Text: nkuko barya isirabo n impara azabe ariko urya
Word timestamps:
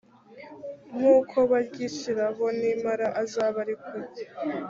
nkuko 0.95 1.35
barya 1.51 1.81
isirabo 1.89 2.45
n 2.59 2.61
impara 2.71 3.07
azabe 3.21 3.57
ariko 3.65 3.85
urya 3.99 4.27